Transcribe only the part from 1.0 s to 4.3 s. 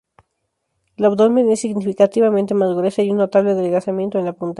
abdomen es significativamente más gruesa y un notable adelgazamiento en